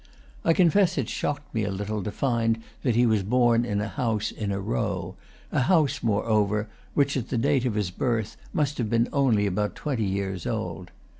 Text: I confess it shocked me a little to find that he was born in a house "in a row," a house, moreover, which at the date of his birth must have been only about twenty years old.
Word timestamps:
I 0.43 0.53
confess 0.53 0.97
it 0.97 1.09
shocked 1.09 1.53
me 1.53 1.63
a 1.63 1.69
little 1.69 2.01
to 2.01 2.09
find 2.11 2.57
that 2.81 2.95
he 2.95 3.05
was 3.05 3.21
born 3.21 3.63
in 3.65 3.79
a 3.79 3.87
house 3.87 4.31
"in 4.31 4.51
a 4.51 4.59
row," 4.59 5.15
a 5.51 5.59
house, 5.59 6.01
moreover, 6.01 6.67
which 6.95 7.15
at 7.15 7.29
the 7.29 7.37
date 7.37 7.65
of 7.65 7.75
his 7.75 7.91
birth 7.91 8.35
must 8.51 8.79
have 8.79 8.89
been 8.89 9.09
only 9.13 9.45
about 9.45 9.75
twenty 9.75 10.05
years 10.05 10.47
old. 10.47 10.89